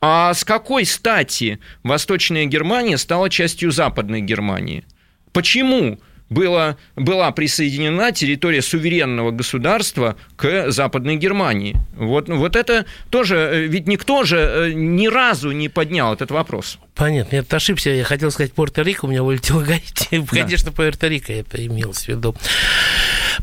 а 0.00 0.32
с 0.32 0.44
какой 0.44 0.84
стати 0.84 1.58
Восточная 1.82 2.46
Германия 2.46 2.98
стала 2.98 3.28
частью 3.28 3.72
Западной 3.72 4.20
Германии? 4.20 4.84
Почему 5.32 5.98
была, 6.30 6.76
была 6.96 7.30
присоединена 7.32 8.12
территория 8.12 8.62
суверенного 8.62 9.30
государства 9.30 10.16
к 10.36 10.70
Западной 10.70 11.16
Германии. 11.16 11.76
Вот, 11.96 12.28
вот 12.28 12.56
это 12.56 12.86
тоже, 13.10 13.36
э, 13.36 13.66
ведь 13.66 13.86
никто 13.86 14.24
же 14.24 14.38
э, 14.38 14.72
ни 14.74 15.08
разу 15.08 15.52
не 15.52 15.68
поднял 15.68 16.12
этот 16.12 16.30
вопрос. 16.30 16.78
Понятно, 16.94 17.36
я 17.36 17.44
ошибся, 17.48 17.90
я 17.90 18.04
хотел 18.04 18.30
сказать 18.30 18.52
Пуэрто-Рико, 18.54 19.00
у 19.02 19.06
меня 19.08 19.22
вылетело 19.22 19.62
Гаити. 19.62 20.24
Конечно, 20.30 20.70
Пуэрто-Рико 20.70 21.32
это 21.32 21.64
имелось 21.64 22.04
в 22.04 22.08
виду. 22.08 22.34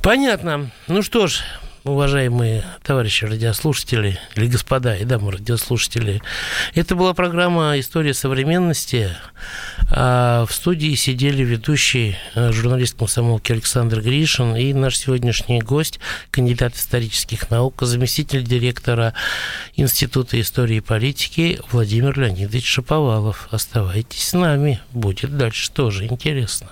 Понятно. 0.01 0.71
Ну 0.87 1.01
что 1.01 1.27
ж, 1.27 1.41
уважаемые 1.85 2.63
товарищи 2.83 3.25
радиослушатели, 3.25 4.19
или 4.35 4.47
господа 4.47 4.95
и 4.95 5.05
дамы 5.05 5.31
радиослушатели, 5.31 6.21
это 6.73 6.95
была 6.95 7.13
программа 7.13 7.79
«История 7.79 8.13
современности». 8.13 9.11
А 9.91 10.45
в 10.47 10.51
студии 10.51 10.95
сидели 10.95 11.43
ведущий 11.43 12.17
э, 12.33 12.51
журналист 12.51 12.97
комсомолки 12.97 13.51
Александр 13.51 14.01
Гришин 14.01 14.55
и 14.55 14.73
наш 14.73 14.97
сегодняшний 14.97 15.61
гость, 15.61 15.99
кандидат 16.31 16.75
исторических 16.75 17.51
наук, 17.51 17.81
заместитель 17.81 18.43
директора 18.43 19.13
Института 19.75 20.41
истории 20.41 20.77
и 20.77 20.81
политики 20.81 21.59
Владимир 21.71 22.17
Леонидович 22.19 22.65
Шаповалов. 22.65 23.47
Оставайтесь 23.51 24.29
с 24.29 24.33
нами, 24.33 24.81
будет 24.91 25.37
дальше 25.37 25.71
тоже 25.71 26.05
интересно. 26.05 26.71